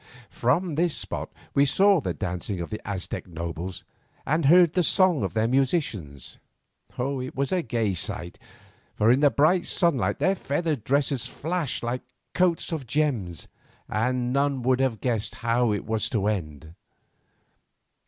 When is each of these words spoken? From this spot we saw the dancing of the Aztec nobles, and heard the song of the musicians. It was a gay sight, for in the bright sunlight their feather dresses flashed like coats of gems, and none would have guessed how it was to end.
From 0.31 0.73
this 0.73 0.97
spot 0.97 1.29
we 1.53 1.63
saw 1.63 2.01
the 2.01 2.11
dancing 2.15 2.59
of 2.59 2.71
the 2.71 2.81
Aztec 2.83 3.27
nobles, 3.27 3.83
and 4.25 4.45
heard 4.45 4.73
the 4.73 4.81
song 4.83 5.21
of 5.21 5.35
the 5.35 5.47
musicians. 5.47 6.39
It 6.97 7.35
was 7.35 7.51
a 7.51 7.61
gay 7.61 7.93
sight, 7.93 8.39
for 8.95 9.11
in 9.11 9.19
the 9.19 9.29
bright 9.29 9.67
sunlight 9.67 10.17
their 10.17 10.33
feather 10.33 10.75
dresses 10.75 11.27
flashed 11.27 11.83
like 11.83 12.01
coats 12.33 12.71
of 12.71 12.87
gems, 12.87 13.47
and 13.87 14.33
none 14.33 14.63
would 14.63 14.79
have 14.79 15.01
guessed 15.01 15.35
how 15.45 15.71
it 15.71 15.85
was 15.85 16.09
to 16.09 16.25
end. 16.25 16.73